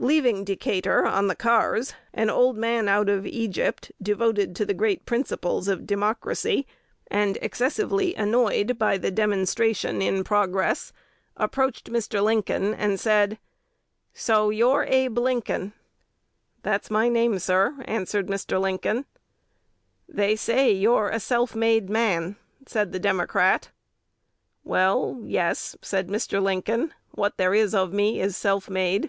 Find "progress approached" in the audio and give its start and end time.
10.22-11.90